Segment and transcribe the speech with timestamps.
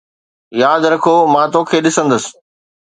[0.61, 2.23] ياد رکو مان توکي ڏسندس